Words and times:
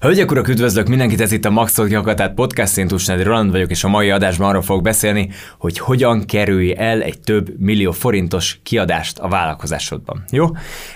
Hölgyek, 0.00 0.30
urak, 0.30 0.48
üdvözlök 0.48 0.88
mindenkit, 0.88 1.20
ez 1.20 1.32
itt 1.32 1.44
a 1.44 1.50
Maxot 1.50 1.90
Jakatát 1.90 2.34
podcast, 2.34 2.78
én 2.78 2.88
Tusnádi 2.88 3.22
Roland 3.22 3.50
vagyok, 3.50 3.70
és 3.70 3.84
a 3.84 3.88
mai 3.88 4.10
adásban 4.10 4.48
arról 4.48 4.62
fogok 4.62 4.82
beszélni, 4.82 5.30
hogy 5.58 5.78
hogyan 5.78 6.24
kerülj 6.24 6.74
el 6.76 7.02
egy 7.02 7.20
több 7.20 7.60
millió 7.60 7.92
forintos 7.92 8.60
kiadást 8.62 9.18
a 9.18 9.28
vállalkozásodban. 9.28 10.24
Jó? 10.30 10.46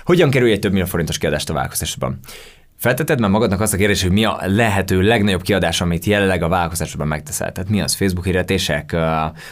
Hogyan 0.04 0.30
kerülj 0.30 0.52
egy 0.52 0.58
több 0.58 0.72
millió 0.72 0.86
forintos 0.86 1.18
kiadást 1.18 1.50
a 1.50 1.52
vállalkozásodban? 1.52 2.18
Felteted 2.82 3.20
már 3.20 3.30
magadnak 3.30 3.60
azt 3.60 3.74
a 3.74 3.76
kérdést, 3.76 4.02
hogy 4.02 4.12
mi 4.12 4.24
a 4.24 4.40
lehető 4.46 5.00
legnagyobb 5.00 5.42
kiadás, 5.42 5.80
amit 5.80 6.04
jelenleg 6.04 6.42
a 6.42 6.48
vállalkozásban 6.48 7.06
megteszel? 7.06 7.52
Tehát 7.52 7.70
mi 7.70 7.80
az 7.80 7.94
Facebook 7.94 8.24
hirdetések, 8.24 8.96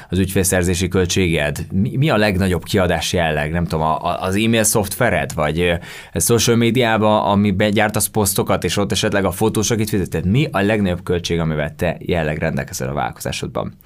az 0.09 0.19
ügyfélszerzési 0.19 0.89
költséged? 0.89 1.67
Mi, 1.73 2.11
a 2.11 2.17
legnagyobb 2.17 2.63
kiadás 2.63 3.13
jelenleg? 3.13 3.51
Nem 3.51 3.67
tudom, 3.67 3.87
az 4.21 4.35
e-mail 4.35 4.63
szoftvered, 4.63 5.35
vagy 5.35 5.79
a 6.13 6.21
social 6.21 6.57
médiában, 6.57 7.23
amiben 7.23 7.71
gyártasz 7.71 8.07
posztokat, 8.07 8.65
és 8.65 8.77
ott 8.77 8.93
esetleg 8.93 9.25
a 9.25 9.31
fotósok 9.31 9.81
itt 9.81 9.89
fizeted? 9.89 10.27
Mi 10.27 10.49
a 10.51 10.61
legnagyobb 10.61 11.03
költség, 11.03 11.39
amivel 11.39 11.75
te 11.75 11.97
jelenleg 11.99 12.39
rendelkezel 12.39 12.89
a 12.89 12.93
vállalkozásodban? 12.93 13.77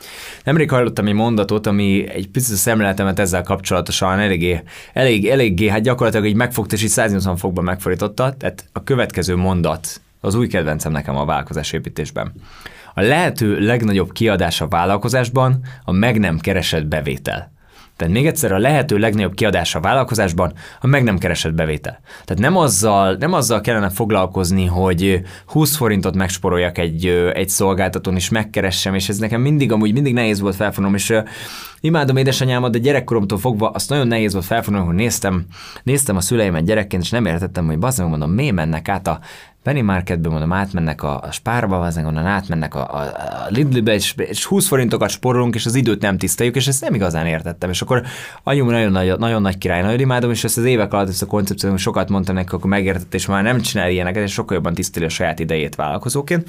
Nemrég 0.45 0.71
hallottam 0.71 1.07
egy 1.07 1.15
mondatot, 1.15 1.67
ami 1.67 2.09
egy 2.09 2.29
picit 2.29 2.55
a 2.55 2.57
szemléletemet 2.57 3.19
ezzel 3.19 3.43
kapcsolatosan 3.43 4.19
eléggé, 4.19 4.63
elég, 4.93 5.29
eléggé, 5.29 5.69
hát 5.69 5.83
gyakorlatilag 5.83 6.27
így 6.27 6.37
megfogta, 6.37 6.75
és 6.75 6.83
így 6.83 6.89
180 6.89 7.37
fokban 7.37 7.65
megfordította. 7.65 8.35
Tehát 8.39 8.65
a 8.73 8.85
következő 8.85 9.33
mondat, 9.37 10.01
az 10.21 10.35
új 10.35 10.47
kedvencem 10.47 10.93
nekem 10.93 11.17
a 11.17 11.25
vállalkozásépítésben. 11.25 12.33
A 12.95 13.01
lehető 13.01 13.59
legnagyobb 13.59 14.13
kiadás 14.13 14.61
a 14.61 14.69
vállalkozásban 14.69 15.65
a 15.85 15.93
meg 15.93 16.19
nem 16.19 16.39
keresett 16.39 16.87
bevétel. 16.87 17.54
Tehát 17.97 18.15
még 18.15 18.27
egyszer 18.27 18.53
a 18.53 18.59
lehető 18.59 18.99
legnagyobb 18.99 19.35
kiadás 19.35 19.75
a 19.75 19.81
vállalkozásban 19.81 20.53
a 20.81 20.87
meg 20.87 21.03
nem 21.03 21.19
keresett 21.19 21.55
bevétel. 21.55 22.01
Tehát 22.25 22.43
nem 22.43 22.57
azzal, 22.57 23.17
nem 23.19 23.33
azzal 23.33 23.61
kellene 23.61 23.91
foglalkozni, 23.91 24.67
hogy 24.67 25.21
20 25.47 25.77
forintot 25.77 26.17
megsporoljak 26.17 26.79
egy, 26.79 27.07
egy 27.35 27.49
szolgáltatón, 27.49 28.15
és 28.15 28.29
megkeressem, 28.29 28.95
és 28.95 29.09
ez 29.09 29.19
nekem 29.19 29.41
mindig 29.41 29.73
amúgy 29.73 29.93
mindig 29.93 30.15
nehéz 30.15 30.41
volt 30.41 30.57
felfonom, 30.57 30.95
és 30.95 31.15
imádom 31.81 32.17
édesanyámat, 32.17 32.73
de 32.73 32.79
gyerekkoromtól 32.79 33.39
fogva 33.39 33.71
azt 33.71 33.89
nagyon 33.89 34.07
nehéz 34.07 34.33
volt 34.33 34.45
felfonom, 34.45 34.87
hogy 34.87 34.95
néztem, 34.95 35.45
néztem 35.83 36.17
a 36.17 36.21
szüleimet 36.21 36.65
gyerekként, 36.65 37.03
és 37.03 37.11
nem 37.11 37.27
értettem, 37.27 37.67
hogy 37.67 37.79
bazdmeg 37.79 38.09
mondom, 38.09 38.31
mi 38.31 38.51
mennek 38.51 38.89
át 38.89 39.07
a 39.07 39.21
Penny 39.65 39.83
Marketbe 39.83 40.29
mondom, 40.29 40.53
átmennek 40.53 41.03
a, 41.03 41.21
a 41.21 41.31
spárba, 41.31 41.81
az 41.81 41.97
onnan 41.97 42.27
átmennek 42.27 42.75
a, 42.75 42.95
a, 42.95 43.01
a 43.45 43.47
Lidlbe, 43.49 43.95
és, 43.95 44.15
és 44.17 44.45
20 44.45 44.67
forintokat 44.69 45.11
sporolunk, 45.11 45.55
és 45.55 45.67
az 45.67 45.75
időt 45.75 46.01
nem 46.03 46.19
tiszteljük, 46.19 46.57
és 46.57 46.67
ezt 46.67 46.81
nem 46.81 46.95
igazán 46.95 47.27
értettem. 47.27 47.71
És 47.71 47.83
akkor 47.83 48.03
anyum 48.43 48.71
nagyon 48.71 48.93
nagy, 48.93 49.19
nagyon 49.19 49.43
nagy 49.43 49.59
király, 49.59 49.83
nagyon 49.83 50.01
imádom, 50.01 50.31
és 50.31 50.45
ezt 50.45 50.59
az 50.59 50.65
évek 50.65 50.93
alatt 50.93 51.09
ezt 51.09 51.23
a 51.23 51.27
koncepciót 51.27 51.79
sokat 51.79 52.09
mondtam 52.09 52.35
neki, 52.35 52.55
akkor 52.55 52.71
megértett, 52.71 53.15
és 53.15 53.27
már 53.27 53.43
nem 53.43 53.61
csinál 53.61 53.91
ilyeneket, 53.91 54.23
és 54.23 54.33
sokkal 54.33 54.57
jobban 54.57 54.75
tiszteli 54.75 55.05
a 55.07 55.09
saját 55.09 55.39
idejét 55.39 55.75
vállalkozóként. 55.75 56.49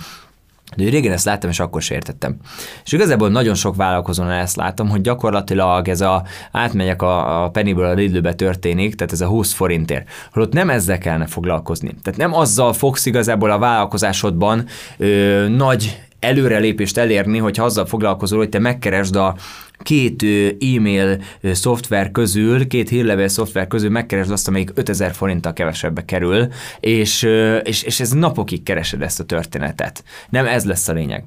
De 0.75 0.89
régen 0.89 1.11
ezt 1.11 1.25
láttam, 1.25 1.49
és 1.49 1.59
akkor 1.59 1.81
sem 1.81 1.95
értettem. 1.95 2.37
És 2.85 2.91
igazából 2.91 3.29
nagyon 3.29 3.55
sok 3.55 3.75
vállalkozónál 3.75 4.41
ezt 4.41 4.55
látom, 4.55 4.89
hogy 4.89 5.01
gyakorlatilag 5.01 5.87
ez 5.87 6.01
a 6.01 6.23
átmegyek 6.51 7.01
a, 7.01 7.43
a 7.43 7.49
Pennyből 7.49 7.85
a 7.85 7.93
Lidlbe 7.93 8.33
történik, 8.33 8.95
tehát 8.95 9.13
ez 9.13 9.21
a 9.21 9.27
20 9.27 9.53
forintért. 9.53 10.09
Holott 10.31 10.53
nem 10.53 10.69
ezzel 10.69 10.97
kellene 10.97 11.25
foglalkozni. 11.25 11.95
Tehát 12.03 12.19
nem 12.19 12.33
azzal 12.33 12.73
fogsz 12.73 13.05
igazából 13.05 13.51
a 13.51 13.57
vállalkozásodban 13.57 14.65
ö, 14.97 15.47
nagy 15.47 15.99
előrelépést 16.25 16.97
elérni, 16.97 17.37
hogy 17.37 17.59
azzal 17.59 17.85
foglalkozol, 17.85 18.37
hogy 18.37 18.49
te 18.49 18.59
megkeresd 18.59 19.15
a 19.15 19.35
két 19.79 20.23
e-mail 20.75 21.21
szoftver 21.43 22.11
közül, 22.11 22.67
két 22.67 22.89
hírlevél 22.89 23.27
szoftver 23.27 23.67
közül 23.67 23.89
megkeresd 23.89 24.31
azt, 24.31 24.47
amelyik 24.47 24.71
5000 24.73 25.13
forinttal 25.13 25.53
kevesebbe 25.53 26.05
kerül, 26.05 26.47
és, 26.79 27.27
és, 27.63 27.83
és 27.83 27.99
ez 27.99 28.11
napokig 28.11 28.63
keresed 28.63 29.01
ezt 29.01 29.19
a 29.19 29.23
történetet. 29.23 30.03
Nem 30.29 30.45
ez 30.45 30.65
lesz 30.65 30.87
a 30.87 30.93
lényeg 30.93 31.23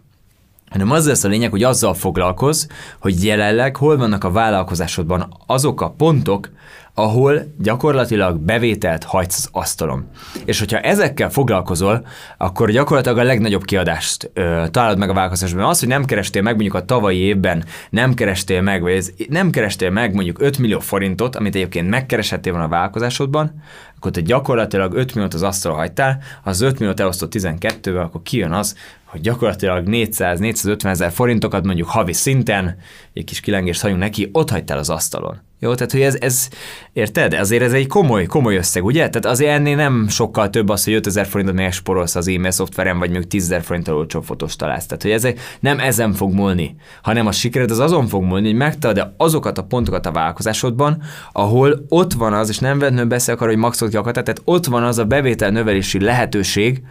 hanem 0.68 0.90
az 0.90 1.06
lesz 1.06 1.24
a 1.24 1.28
lényeg, 1.28 1.50
hogy 1.50 1.62
azzal 1.62 1.94
foglalkoz, 1.94 2.68
hogy 3.00 3.24
jelenleg 3.24 3.76
hol 3.76 3.96
vannak 3.96 4.24
a 4.24 4.30
vállalkozásodban 4.30 5.34
azok 5.46 5.80
a 5.80 5.90
pontok, 5.90 6.50
ahol 6.98 7.54
gyakorlatilag 7.58 8.38
bevételt 8.38 9.04
hagysz 9.04 9.36
az 9.36 9.48
asztalon. 9.52 10.08
És 10.44 10.58
hogyha 10.58 10.78
ezekkel 10.78 11.30
foglalkozol, 11.30 12.06
akkor 12.38 12.70
gyakorlatilag 12.70 13.18
a 13.18 13.22
legnagyobb 13.22 13.64
kiadást 13.64 14.30
ö, 14.34 14.64
találod 14.70 14.98
meg 14.98 15.10
a 15.10 15.12
vállalkozásban. 15.12 15.64
Az, 15.64 15.78
hogy 15.78 15.88
nem 15.88 16.04
kerestél 16.04 16.42
meg 16.42 16.52
mondjuk 16.52 16.74
a 16.74 16.84
tavalyi 16.84 17.18
évben, 17.18 17.64
nem 17.90 18.14
kerestél 18.14 18.60
meg, 18.60 18.82
vagy 18.82 18.92
ez, 18.92 19.10
nem 19.28 19.50
kerestél 19.50 19.90
meg 19.90 20.14
mondjuk 20.14 20.40
5 20.40 20.58
millió 20.58 20.78
forintot, 20.78 21.36
amit 21.36 21.54
egyébként 21.54 21.88
megkereshettél 21.88 22.52
volna 22.52 22.66
a 22.66 22.70
vállalkozásodban, 22.70 23.62
akkor 23.96 24.10
te 24.10 24.20
gyakorlatilag 24.20 24.94
5 24.94 25.14
milliót 25.14 25.34
az 25.34 25.42
asztalra 25.42 25.78
hagytál, 25.78 26.22
ha 26.42 26.50
az 26.50 26.60
5 26.60 26.78
milliót 26.78 27.00
elosztott 27.00 27.32
12-vel, 27.34 28.04
akkor 28.04 28.22
kijön 28.22 28.52
az, 28.52 28.76
hogy 29.04 29.20
gyakorlatilag 29.20 29.84
400-450 29.86 30.84
ezer 30.84 31.10
forintokat 31.10 31.64
mondjuk 31.64 31.88
havi 31.88 32.12
szinten, 32.12 32.76
egy 33.12 33.24
kis 33.24 33.40
kilengést 33.40 33.80
hagyunk 33.80 34.00
neki, 34.00 34.28
ott 34.32 34.50
hagytál 34.50 34.78
az 34.78 34.90
asztalon. 34.90 35.47
Jó, 35.60 35.74
tehát 35.74 35.92
hogy 35.92 36.00
ez, 36.00 36.16
ez, 36.20 36.48
érted? 36.92 37.34
Azért 37.34 37.62
ez 37.62 37.72
egy 37.72 37.86
komoly, 37.86 38.26
komoly 38.26 38.56
összeg, 38.56 38.84
ugye? 38.84 39.08
Tehát 39.08 39.26
azért 39.26 39.50
ennél 39.50 39.76
nem 39.76 40.08
sokkal 40.08 40.50
több 40.50 40.68
az, 40.68 40.84
hogy 40.84 40.92
5000 40.92 41.26
forintot 41.26 41.54
megsporolsz 41.54 42.14
az 42.14 42.28
e-mail 42.28 42.50
szoftveren, 42.50 42.98
vagy 42.98 43.10
mondjuk 43.10 43.30
10 43.30 43.54
forinttal 43.62 43.96
olcsó 43.96 44.20
fotós 44.20 44.56
találsz. 44.56 44.86
Tehát, 44.86 45.02
hogy 45.02 45.10
ez 45.10 45.28
nem 45.60 45.78
ezen 45.78 46.12
fog 46.12 46.32
múlni, 46.32 46.76
hanem 47.02 47.26
a 47.26 47.32
sikered 47.32 47.70
az 47.70 47.78
azon 47.78 48.06
fog 48.06 48.22
múlni, 48.22 48.46
hogy 48.46 48.56
megtalad 48.56 49.14
azokat 49.16 49.58
a 49.58 49.64
pontokat 49.64 50.06
a 50.06 50.12
vállalkozásodban, 50.12 51.02
ahol 51.32 51.84
ott 51.88 52.12
van 52.12 52.32
az, 52.32 52.48
és 52.48 52.58
nem 52.58 52.78
vetnő 52.78 53.06
beszélek 53.06 53.40
arra, 53.40 53.50
hogy 53.50 53.60
maxot 53.60 53.88
ki 53.88 53.98
tehát 54.00 54.42
ott 54.44 54.66
van 54.66 54.82
az 54.82 54.98
a 54.98 55.04
bevétel 55.04 55.50
növelési 55.50 56.00
lehetőség, 56.00 56.82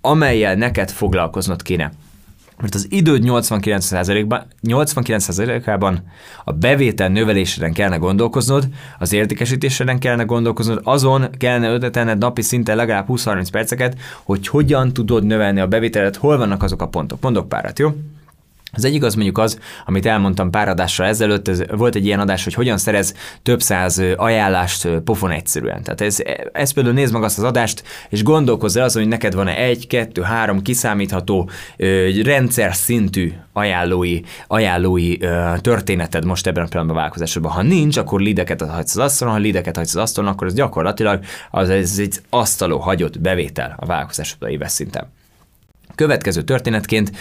amelyel 0.00 0.54
neked 0.54 0.90
foglalkoznod 0.90 1.62
kéne. 1.62 1.92
Mert 2.60 2.74
az 2.74 2.86
időd 2.90 3.22
89%-ban, 3.26 4.42
89%-ában 4.62 6.02
a 6.44 6.52
bevétel 6.52 7.08
növeléseden 7.08 7.72
kellene 7.72 7.96
gondolkoznod, 7.96 8.68
az 8.98 9.12
értékesítéseden 9.12 9.98
kellene 9.98 10.24
gondolkoznod, 10.24 10.80
azon 10.84 11.30
kellene 11.38 11.72
ötletelned 11.72 12.18
napi 12.18 12.42
szinten 12.42 12.76
legalább 12.76 13.06
20-30 13.08 13.48
perceket, 13.52 13.98
hogy 14.22 14.48
hogyan 14.48 14.92
tudod 14.92 15.24
növelni 15.24 15.60
a 15.60 15.66
bevételet, 15.66 16.16
hol 16.16 16.38
vannak 16.38 16.62
azok 16.62 16.82
a 16.82 16.88
pontok. 16.88 17.20
Mondok 17.20 17.48
párat, 17.48 17.78
jó? 17.78 17.92
Az 18.72 18.84
egyik 18.84 19.02
az 19.02 19.14
mondjuk 19.14 19.38
az, 19.38 19.58
amit 19.86 20.06
elmondtam 20.06 20.50
pár 20.50 20.68
adással 20.68 21.06
ezelőtt, 21.06 21.48
ez 21.48 21.62
volt 21.70 21.94
egy 21.94 22.06
ilyen 22.06 22.20
adás, 22.20 22.44
hogy 22.44 22.54
hogyan 22.54 22.78
szerez 22.78 23.14
több 23.42 23.62
száz 23.62 24.02
ajánlást 24.16 24.88
pofon 24.88 25.30
egyszerűen. 25.30 25.82
Tehát 25.82 26.00
ez, 26.00 26.18
ez 26.52 26.72
például 26.72 26.94
nézd 26.94 27.12
meg 27.12 27.22
azt 27.22 27.38
az 27.38 27.44
adást, 27.44 27.82
és 28.08 28.22
gondolkozz 28.22 28.76
el 28.76 28.84
azon, 28.84 29.02
hogy 29.02 29.10
neked 29.10 29.34
van-e 29.34 29.56
egy, 29.56 29.86
kettő, 29.86 30.22
három 30.22 30.62
kiszámítható 30.62 31.50
rendszer 32.22 32.74
szintű 32.74 33.32
ajánlói, 33.52 34.20
ajánlói 34.46 35.16
történeted 35.60 36.24
most 36.24 36.46
ebben 36.46 36.64
a 36.64 36.66
pillanatban 36.66 36.96
a 36.96 37.00
vállalkozásodban. 37.00 37.52
Ha 37.52 37.62
nincs, 37.62 37.96
akkor 37.96 38.20
lideket 38.20 38.62
hagysz 38.62 38.96
az 38.96 39.04
asztalon, 39.04 39.34
ha 39.34 39.40
lideket 39.40 39.76
hagysz 39.76 39.94
az 39.94 40.02
asztalon, 40.02 40.30
akkor 40.30 40.46
ez 40.46 40.54
gyakorlatilag 40.54 41.24
az, 41.50 41.68
ez 41.70 41.98
egy 41.98 42.20
asztaló 42.30 42.78
hagyott 42.78 43.20
bevétel 43.20 43.74
a 43.78 43.86
vállalkozásodban 43.86 44.50
éves 44.50 44.70
szinten. 44.70 45.18
Következő 46.00 46.42
történetként 46.42 47.12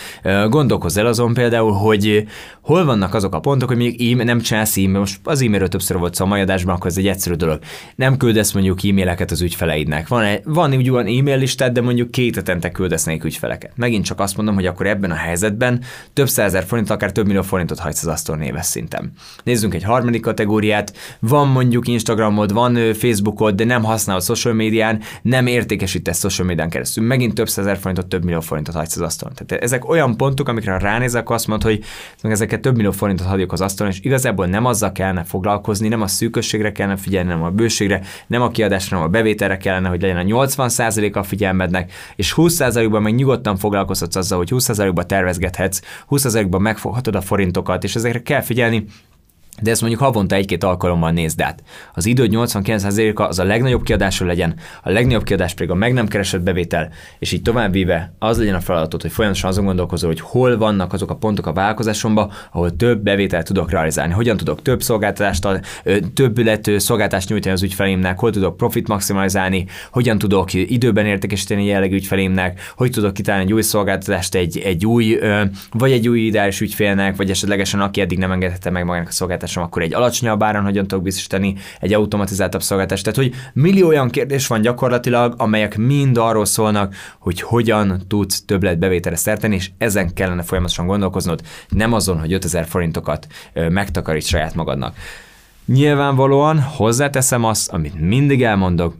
gondolkozz 0.49 0.97
el 0.97 1.05
azon 1.05 1.33
például, 1.33 1.71
hogy 1.71 2.27
hol 2.61 2.85
vannak 2.85 3.13
azok 3.13 3.33
a 3.33 3.39
pontok, 3.39 3.67
hogy 3.67 3.77
még 3.77 4.19
e 4.19 4.23
nem 4.23 4.39
csinálsz 4.39 4.77
e 4.77 4.87
most 4.87 5.19
az 5.23 5.41
e-mailről 5.41 5.67
többször 5.67 5.97
volt 5.97 6.15
szó 6.15 6.25
a 6.25 6.27
mai 6.27 6.41
adásban, 6.41 6.75
akkor 6.75 6.87
ez 6.87 6.97
egy 6.97 7.07
egyszerű 7.07 7.35
dolog. 7.35 7.59
Nem 7.95 8.17
küldesz 8.17 8.51
mondjuk 8.51 8.83
e-maileket 8.83 9.31
az 9.31 9.41
ügyfeleidnek. 9.41 10.07
Van, 10.07 10.25
van 10.43 10.73
úgy 10.73 10.89
olyan 10.89 11.05
e-mail 11.05 11.37
listát, 11.37 11.71
de 11.71 11.81
mondjuk 11.81 12.11
két 12.11 12.35
hetente 12.35 12.71
küldesz 12.71 13.03
nekik 13.03 13.23
ügyfeleket. 13.23 13.71
Megint 13.75 14.05
csak 14.05 14.19
azt 14.19 14.37
mondom, 14.37 14.55
hogy 14.55 14.65
akkor 14.65 14.87
ebben 14.87 15.11
a 15.11 15.15
helyzetben 15.15 15.83
több 16.13 16.29
százer 16.29 16.63
forint, 16.63 16.89
akár 16.89 17.11
több 17.11 17.25
millió 17.25 17.41
forintot 17.41 17.79
hagysz 17.79 18.01
az 18.01 18.07
asztalon 18.07 18.41
éves 18.41 18.65
szinten. 18.65 19.11
Nézzünk 19.43 19.73
egy 19.73 19.83
harmadik 19.83 20.21
kategóriát. 20.21 20.93
Van 21.19 21.47
mondjuk 21.47 21.87
Instagramod, 21.87 22.53
van 22.53 22.93
Facebookod, 22.93 23.55
de 23.55 23.63
nem 23.63 23.83
használod 23.83 24.23
social 24.23 24.53
médián, 24.53 25.01
nem 25.21 25.47
értékesítesz 25.47 26.19
social 26.19 26.47
médián 26.47 26.69
keresztül. 26.69 27.03
Megint 27.03 27.33
több 27.33 27.49
százer 27.49 27.77
forintot, 27.77 28.07
több 28.07 28.23
millió 28.23 28.39
forintot 28.39 28.67
forintot 28.69 28.75
hagysz 28.75 28.95
az 28.95 29.01
asztalon. 29.01 29.35
Tehát 29.35 29.63
ezek 29.63 29.89
olyan 29.89 30.17
pontok, 30.17 30.47
amikre 30.47 30.77
ránézek, 30.77 31.29
azt 31.29 31.47
mondod, 31.47 31.69
hogy 32.21 32.31
ezeket 32.31 32.61
több 32.61 32.75
millió 32.75 32.91
forintot 32.91 33.27
hagyjuk 33.27 33.51
az 33.51 33.61
asztalon, 33.61 33.91
és 33.91 33.99
igazából 34.01 34.45
nem 34.45 34.65
azzal 34.65 34.91
kellene 34.91 35.23
foglalkozni, 35.23 35.87
nem 35.87 36.01
a 36.01 36.07
szűkösségre 36.07 36.71
kellene 36.71 36.97
figyelni, 36.97 37.29
nem 37.29 37.43
a 37.43 37.49
bőségre, 37.49 38.01
nem 38.27 38.41
a 38.41 38.49
kiadásra, 38.49 38.97
nem 38.97 39.05
a 39.05 39.09
bevételre 39.09 39.57
kellene, 39.57 39.89
hogy 39.89 40.01
legyen 40.01 40.17
a 40.17 40.45
80% 40.45 41.15
a 41.15 41.23
figyelmednek, 41.23 41.91
és 42.15 42.33
20%-ban 42.37 43.01
meg 43.01 43.15
nyugodtan 43.15 43.57
foglalkozhatsz 43.57 44.15
azzal, 44.15 44.37
hogy 44.37 44.49
20%-ban 44.51 45.07
tervezgethetsz, 45.07 45.81
20%-ban 46.09 46.61
megfoghatod 46.61 47.15
a 47.15 47.21
forintokat, 47.21 47.83
és 47.83 47.95
ezekre 47.95 48.21
kell 48.21 48.41
figyelni, 48.41 48.85
de 49.61 49.71
ezt 49.71 49.81
mondjuk 49.81 50.01
havonta 50.01 50.35
egy-két 50.35 50.63
alkalommal 50.63 51.11
nézd 51.11 51.41
át. 51.41 51.63
Az 51.93 52.05
idő 52.05 52.27
89%-a 52.31 53.21
az 53.21 53.39
a 53.39 53.43
legnagyobb 53.43 53.83
kiadásra 53.83 54.25
legyen, 54.25 54.55
a 54.83 54.89
legnagyobb 54.89 55.23
kiadás 55.23 55.53
pedig 55.53 55.69
a 55.69 55.75
meg 55.75 55.93
nem 55.93 56.07
keresett 56.07 56.41
bevétel, 56.41 56.89
és 57.19 57.31
így 57.31 57.41
tovább 57.41 57.71
víve 57.71 58.13
az 58.19 58.37
legyen 58.37 58.55
a 58.55 58.59
feladatod, 58.59 59.01
hogy 59.01 59.11
folyamatosan 59.11 59.49
azon 59.49 59.65
gondolkozol, 59.65 60.09
hogy 60.09 60.19
hol 60.19 60.57
vannak 60.57 60.93
azok 60.93 61.09
a 61.09 61.15
pontok 61.15 61.47
a 61.47 61.53
vállalkozásomban, 61.53 62.31
ahol 62.51 62.75
több 62.75 63.01
bevételt 63.03 63.45
tudok 63.45 63.71
realizálni, 63.71 64.13
hogyan 64.13 64.37
tudok 64.37 64.61
több 64.61 64.81
szolgáltatást, 64.81 65.47
több 66.13 66.37
illető 66.37 66.77
szolgáltást 66.77 67.29
nyújtani 67.29 67.53
az 67.53 67.63
ügyfelémnek, 67.63 68.19
hol 68.19 68.31
tudok 68.31 68.57
profit 68.57 68.87
maximalizálni, 68.87 69.65
hogyan 69.91 70.17
tudok 70.17 70.53
időben 70.53 71.05
értékesíteni 71.05 71.65
jellegű 71.65 71.95
ügyfelémnek, 71.95 72.73
hogy 72.75 72.91
tudok 72.91 73.13
kitálni 73.13 73.43
egy 73.43 73.53
új 73.53 73.61
szolgáltatást 73.61 74.35
egy, 74.35 74.57
egy 74.57 74.85
új, 74.85 75.19
vagy 75.71 75.91
egy 75.91 76.07
új 76.07 76.19
ideális 76.19 76.61
ügyfélnek, 76.61 77.15
vagy 77.15 77.29
esetlegesen 77.29 77.79
aki 77.79 78.01
eddig 78.01 78.17
nem 78.17 78.31
engedhette 78.31 78.69
meg 78.69 78.85
magának 78.85 79.07
a 79.07 79.11
szolgáltatást 79.11 79.48
szolgáltatásom, 79.49 79.63
akkor 79.63 79.81
egy 79.81 79.93
alacsonyabb 79.93 80.43
áron 80.43 80.63
hogyan 80.63 80.87
tudok 80.87 81.03
biztosítani 81.03 81.55
egy 81.79 81.93
automatizáltabb 81.93 82.61
szolgáltatást. 82.61 83.03
Tehát, 83.03 83.19
hogy 83.19 83.51
millió 83.53 83.87
olyan 83.87 84.09
kérdés 84.09 84.47
van 84.47 84.61
gyakorlatilag, 84.61 85.33
amelyek 85.37 85.77
mind 85.77 86.17
arról 86.17 86.45
szólnak, 86.45 86.95
hogy 87.19 87.41
hogyan 87.41 88.01
tudsz 88.07 88.41
többlet 88.45 88.79
bevételre 88.79 89.17
szerteni, 89.17 89.55
és 89.55 89.71
ezen 89.77 90.13
kellene 90.13 90.41
folyamatosan 90.41 90.87
gondolkoznod, 90.87 91.41
nem 91.69 91.93
azon, 91.93 92.19
hogy 92.19 92.33
5000 92.33 92.65
forintokat 92.65 93.27
megtakarít 93.53 94.25
saját 94.25 94.55
magadnak. 94.55 94.95
Nyilvánvalóan 95.65 96.59
hozzáteszem 96.59 97.43
azt, 97.43 97.71
amit 97.71 97.99
mindig 97.99 98.43
elmondok, 98.43 98.95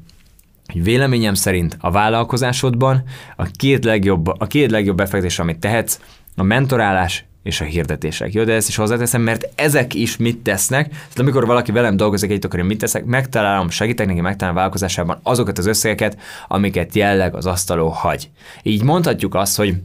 hogy 0.72 0.84
véleményem 0.84 1.34
szerint 1.34 1.78
a 1.80 1.92
vállalkozásodban 1.92 3.04
a 3.36 3.44
két 3.44 3.86
legjobb, 3.86 4.28
a 4.28 4.48
két 4.48 4.72
legjobb 4.72 4.98
befektetés, 4.98 5.40
amit 5.40 5.60
tehetsz, 5.60 6.00
a 6.36 6.44
mentorálás 6.44 7.25
és 7.44 7.62
a 7.62 7.63
hirdetések. 7.63 8.33
Jó, 8.33 8.44
de 8.44 8.53
ezt 8.53 8.68
is 8.68 8.75
hozzáteszem, 8.75 9.21
mert 9.21 9.50
ezek 9.56 9.94
is 9.94 10.18
mit 10.18 10.38
tesznek. 10.38 10.88
Tehát 10.89 11.19
amikor 11.19 11.45
valaki 11.45 11.71
velem 11.71 11.97
dolgozik, 11.97 12.31
egy 12.31 12.45
akkor 12.45 12.59
én 12.59 12.65
mit 12.65 12.77
teszek, 12.77 13.06
megtalálom, 13.06 13.69
segítek 13.69 14.07
neki 14.07 14.21
megtalálni 14.21 14.57
a 14.57 14.59
vállalkozásában 14.59 15.19
azokat 15.24 15.57
az 15.57 15.65
összegeket, 15.65 16.18
amiket 16.47 16.95
jelleg 16.95 17.36
az 17.36 17.45
asztaló 17.45 17.88
hagy. 17.88 18.30
Így 18.63 18.83
mondhatjuk 18.83 19.36
azt, 19.36 19.57
hogy 19.57 19.75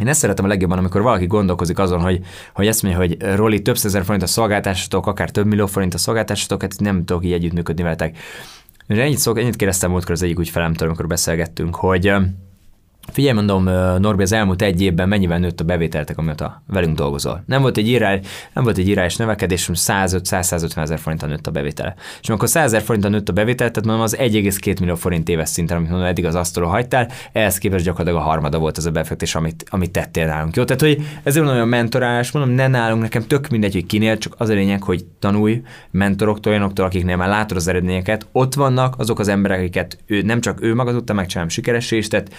én 0.00 0.08
ezt 0.08 0.20
szeretem 0.20 0.44
a 0.44 0.48
legjobban, 0.48 0.78
amikor 0.78 1.02
valaki 1.02 1.26
gondolkozik 1.26 1.78
azon, 1.78 2.00
hogy, 2.00 2.20
hogy 2.54 2.66
ezt 2.66 2.82
mondja, 2.82 3.00
hogy 3.00 3.36
Roli, 3.36 3.62
több 3.62 3.78
százer 3.78 4.04
forint 4.04 4.22
a 4.22 4.26
szolgáltásatok, 4.26 5.06
akár 5.06 5.30
több 5.30 5.46
millió 5.46 5.66
forint 5.66 5.94
a 5.94 5.98
szolgáltásatok, 5.98 6.62
hát 6.62 6.80
nem 6.80 7.04
tudok 7.04 7.24
így 7.24 7.32
együttműködni 7.32 7.82
veletek. 7.82 8.18
Ennyit, 8.86 9.18
szok, 9.18 9.38
ennyit 9.38 9.56
kérdeztem 9.56 9.90
múltkor 9.90 10.12
az 10.12 10.22
egyik 10.22 10.38
ügyfelemtől, 10.38 10.88
amikor 10.88 11.06
beszélgettünk, 11.06 11.74
hogy 11.74 12.12
Figyelj, 13.12 13.34
mondom, 13.34 13.64
Norbi, 14.00 14.22
az 14.22 14.32
elmúlt 14.32 14.62
egy 14.62 14.82
évben 14.82 15.08
mennyivel 15.08 15.38
nőtt 15.38 15.60
a 15.60 15.64
bevételtek, 15.64 16.18
amióta 16.18 16.62
velünk 16.66 16.96
dolgozol. 16.96 17.42
Nem 17.46 17.62
volt 17.62 17.76
egy 17.76 17.88
írás, 17.88 18.18
nem 18.52 18.64
volt 18.64 18.78
egy 18.78 18.88
írás 18.88 19.16
növekedés, 19.16 19.70
105-150 19.72 20.76
ezer 20.76 20.98
forintal 20.98 21.28
nőtt 21.28 21.46
a 21.46 21.50
bevétele. 21.50 21.94
És 22.22 22.28
amikor 22.28 22.48
100 22.48 22.64
ezer 22.64 22.82
forintal 22.82 23.10
nőtt 23.10 23.28
a 23.28 23.32
bevétel, 23.32 23.70
tehát 23.70 23.84
mondom, 23.84 24.04
az 24.04 24.16
1,2 24.16 24.80
millió 24.80 24.94
forint 24.94 25.28
éves 25.28 25.48
szinten, 25.48 25.76
amit 25.76 25.88
mondom, 25.88 26.08
eddig 26.08 26.24
az 26.24 26.34
asztalon 26.34 26.70
hagytál, 26.70 27.10
ehhez 27.32 27.58
képest 27.58 27.84
gyakorlatilag 27.84 28.22
a 28.22 28.28
harmada 28.28 28.58
volt 28.58 28.76
az 28.76 28.86
a 28.86 28.90
befektetés, 28.90 29.34
amit, 29.34 29.64
amit 29.68 29.90
tettél 29.90 30.26
nálunk. 30.26 30.56
Jó, 30.56 30.64
tehát 30.64 30.82
hogy 30.82 31.02
hogy 31.24 31.58
a 31.58 31.64
mentorálás, 31.64 32.30
mondom, 32.30 32.54
ne 32.54 32.68
nálunk, 32.68 33.02
nekem 33.02 33.26
tök 33.26 33.48
mindegy, 33.48 33.72
hogy 33.72 33.86
kinél, 33.86 34.18
csak 34.18 34.34
az 34.38 34.48
a 34.48 34.54
lényeg, 34.54 34.82
hogy 34.82 35.04
tanulj 35.18 35.62
mentoroktól, 35.90 36.52
olyanoktól, 36.52 36.84
akiknél 36.84 37.16
már 37.16 37.28
látod 37.28 37.56
az 37.56 37.68
eredményeket, 37.68 38.26
ott 38.32 38.54
vannak 38.54 38.94
azok 38.98 39.18
az 39.18 39.28
emberek, 39.28 39.58
akiket 39.58 39.98
ő, 40.06 40.22
nem 40.22 40.40
csak 40.40 40.62
ő 40.62 40.74
maga 40.74 40.92
tudta 40.92 41.12
megcsinálni 41.12 41.50
sikeresést, 41.50 42.10
tehát 42.10 42.32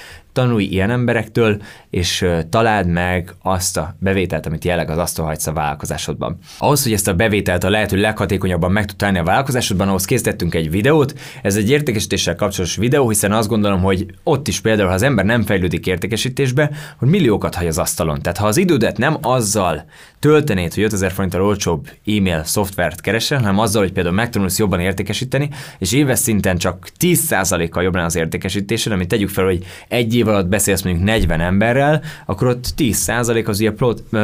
tanulj 0.56 0.74
ilyen 0.74 0.90
emberektől, 0.90 1.62
és 1.90 2.26
találd 2.50 2.88
meg 2.88 3.34
azt 3.42 3.78
a 3.78 3.96
bevételt, 4.00 4.46
amit 4.46 4.64
jelleg 4.66 4.90
az 4.90 4.98
asztal 4.98 5.26
hagysz 5.26 5.48
a 5.48 5.54
vállalkozásodban. 5.54 6.38
Ahhoz, 6.58 6.84
hogy 6.84 6.94
ezt 6.94 7.08
a 7.08 7.14
bevételt 7.14 7.64
a 7.64 7.70
lehető 7.70 7.98
leghatékonyabban 7.98 8.72
meg 8.72 8.86
tud 8.86 8.98
találni 8.98 9.20
a 9.20 9.24
vállalkozásodban, 9.24 9.88
ahhoz 9.88 10.06
készítettünk 10.06 10.56
egy 10.56 10.70
videót. 10.70 11.20
Ez 11.42 11.56
egy 11.56 11.70
értékesítéssel 11.70 12.36
kapcsolatos 12.36 12.76
videó, 12.76 13.10
hiszen 13.10 13.32
azt 13.32 13.48
gondolom, 13.48 13.82
hogy 13.82 14.06
ott 14.24 14.48
is 14.48 14.60
például, 14.60 14.88
ha 14.88 14.94
az 14.94 15.02
ember 15.02 15.26
nem 15.26 15.44
fejlődik 15.44 15.88
értékesítésbe, 15.88 16.72
hogy 16.98 17.08
milliókat 17.08 17.56
hagy 17.56 17.68
az 17.68 17.78
asztalon. 17.78 18.22
Tehát 18.22 18.38
ha 18.38 18.48
az 18.48 18.58
idődet 18.58 18.98
nem 18.98 19.18
azzal 19.22 19.86
töltenéd, 20.20 20.74
hogy 20.74 20.84
5000 20.84 21.12
forinttal 21.12 21.44
olcsóbb 21.44 21.90
e-mail 22.06 22.44
szoftvert 22.44 23.02
keresel, 23.02 23.40
hanem 23.40 23.60
azzal, 23.60 23.82
hogy 23.82 23.92
például 23.92 24.16
megtanulsz 24.16 24.60
jobban 24.60 24.80
értékesíteni, 24.80 25.50
és 25.78 25.92
éves 25.92 26.20
szinten 26.20 26.58
csak 26.58 26.88
10%-kal 27.00 27.84
jobban 27.84 28.04
az 28.04 28.16
értékesítésed, 28.16 28.92
amit 28.92 29.08
tegyük 29.08 29.30
fel, 29.30 29.46
hogy 29.46 29.66
egy 29.88 30.16
év 30.16 30.28
alatt 30.28 30.45
beszélsz 30.48 30.82
mondjuk 30.82 31.06
40 31.06 31.42
emberrel, 31.42 32.02
akkor 32.26 32.48
ott 32.48 32.66
10% 32.78 33.48
az 33.48 33.60
ugye 33.60 33.72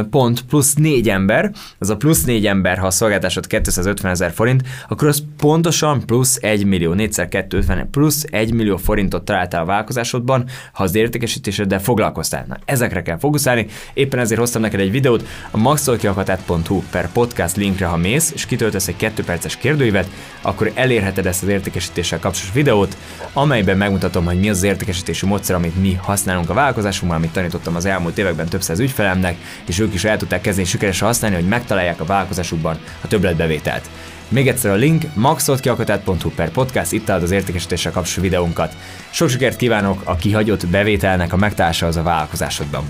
pont 0.09 0.41
plusz 0.41 0.73
4 0.73 1.09
ember, 1.09 1.51
az 1.79 1.89
a 1.89 1.97
plusz 1.97 2.23
4 2.23 2.45
ember, 2.45 2.77
ha 2.77 2.85
a 2.85 2.91
szolgáltásod 2.91 3.47
250 3.47 4.12
ezer 4.12 4.31
forint, 4.31 4.63
akkor 4.89 5.07
az 5.07 5.23
pontosan 5.38 6.06
plusz 6.06 6.38
1 6.41 6.65
millió, 6.65 6.94
4 6.94 7.09
250 7.29 7.89
plusz 7.89 8.25
1 8.29 8.53
millió 8.53 8.77
forintot 8.77 9.25
találtál 9.25 9.62
a 9.62 9.65
vállalkozásodban, 9.65 10.45
ha 10.73 10.83
az 10.83 10.95
értékesítéseddel 10.95 11.79
foglalkoztál. 11.79 12.45
Na, 12.47 12.57
ezekre 12.65 13.01
kell 13.01 13.18
fókuszálni, 13.18 13.65
éppen 13.94 14.19
ezért 14.19 14.39
hoztam 14.39 14.62
neked 14.62 14.79
egy 14.79 14.91
videót, 14.91 15.27
a 15.51 15.57
maxolkiakatát.hu 15.57 16.83
per 16.91 17.12
podcast 17.12 17.56
linkre, 17.56 17.85
ha 17.85 17.97
mész, 17.97 18.31
és 18.31 18.45
kitöltesz 18.45 18.88
egy 18.88 18.95
2 18.95 19.23
perces 19.23 19.57
kérdőívet, 19.57 20.09
akkor 20.41 20.71
elérheted 20.73 21.25
ezt 21.25 21.44
az 21.44 21.50
értékesítéssel 21.50 22.19
kapcsolatos 22.19 22.53
videót, 22.53 22.97
amelyben 23.33 23.77
megmutatom, 23.77 24.25
hogy 24.25 24.39
mi 24.39 24.50
az 24.50 24.63
értékesítési 24.63 25.25
módszer, 25.25 25.56
amit 25.56 25.81
mi 25.81 25.97
használunk 26.12 26.50
a 26.50 26.54
vállalkozásunkban, 26.54 27.18
amit 27.18 27.31
tanítottam 27.31 27.75
az 27.75 27.86
elmúlt 27.86 28.18
években 28.18 28.48
több 28.48 28.62
száz 28.62 28.80
ügyfelemnek, 28.80 29.36
és 29.66 29.80
ők 29.80 29.94
is 29.94 30.04
el 30.04 30.18
tudták 30.18 30.42
kezdeni 30.42 30.68
sikeresen 30.68 31.08
használni, 31.08 31.36
hogy 31.36 31.48
megtalálják 31.48 32.00
a 32.00 32.06
vállalkozásukban 32.06 32.80
a 33.02 33.08
többletbevételt. 33.08 33.90
Még 34.28 34.48
egyszer 34.48 34.72
a 34.72 34.75
link 34.75 35.04
maxoltkiakatat.hu 35.13 36.30
per 36.30 36.50
podcast, 36.50 36.92
itt 36.92 37.06
találod 37.06 37.25
az 37.25 37.31
értékesítéssel 37.31 37.92
kapcsolatos 37.92 38.30
videónkat. 38.30 38.75
Sok 39.10 39.30
sikert 39.30 39.56
kívánok 39.56 40.02
a 40.04 40.16
kihagyott 40.16 40.68
bevételnek 40.68 41.34
a 41.34 41.38
megtalálása 41.38 41.88
az 41.88 41.98
a 41.98 42.04
vállalkozásodban. 42.04 42.84